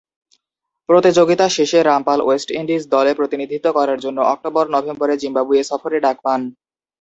[0.89, 6.41] প্রতিযোগিতা শেষে Rampal West Indies দলে প্রতিনিধিত্ব করার জন্য অক্টোবর-নভেম্বরে জিম্বাবুয়ে সফরে ডাক পান।